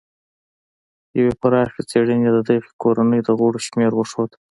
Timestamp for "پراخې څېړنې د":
1.41-2.37